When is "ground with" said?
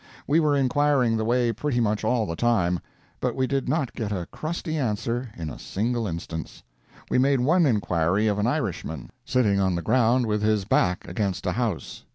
9.83-10.41